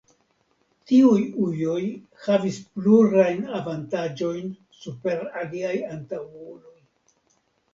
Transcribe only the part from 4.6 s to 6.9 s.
super siaj antaŭuloj.